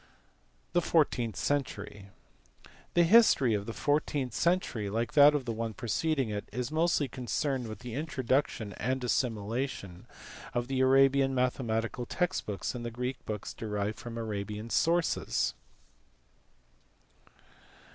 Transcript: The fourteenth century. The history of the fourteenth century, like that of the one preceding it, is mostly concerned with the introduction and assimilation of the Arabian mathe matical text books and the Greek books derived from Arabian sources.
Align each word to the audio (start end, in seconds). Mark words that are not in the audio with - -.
The 0.73 0.81
fourteenth 0.81 1.35
century. 1.35 2.07
The 2.95 3.03
history 3.03 3.53
of 3.53 3.67
the 3.67 3.71
fourteenth 3.71 4.33
century, 4.33 4.89
like 4.89 5.13
that 5.13 5.35
of 5.35 5.45
the 5.45 5.51
one 5.53 5.75
preceding 5.75 6.29
it, 6.31 6.49
is 6.51 6.71
mostly 6.71 7.07
concerned 7.07 7.67
with 7.67 7.81
the 7.81 7.93
introduction 7.93 8.73
and 8.77 9.03
assimilation 9.03 10.07
of 10.55 10.67
the 10.67 10.79
Arabian 10.81 11.35
mathe 11.35 11.61
matical 11.63 12.07
text 12.09 12.47
books 12.47 12.73
and 12.73 12.83
the 12.83 12.89
Greek 12.89 13.23
books 13.27 13.53
derived 13.53 13.99
from 13.99 14.17
Arabian 14.17 14.71
sources. 14.71 15.53